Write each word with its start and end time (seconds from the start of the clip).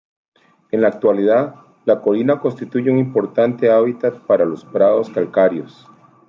En 0.71 0.81
la 0.81 0.87
actualidad, 0.87 1.53
la 1.85 2.01
colina 2.01 2.39
constituye 2.39 2.89
un 2.89 2.97
importante 2.97 3.69
hábitat 3.71 4.15
para 4.25 4.45
las 4.47 4.65
prados 4.65 5.11
calcáreos. 5.11 5.87